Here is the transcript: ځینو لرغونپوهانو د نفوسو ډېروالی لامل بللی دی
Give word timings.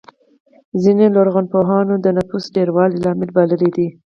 ځینو 0.81 1.05
لرغونپوهانو 1.15 1.93
د 1.99 2.05
نفوسو 2.17 2.53
ډېروالی 2.55 2.97
لامل 3.05 3.29
بللی 3.35 3.69
دی 3.75 3.87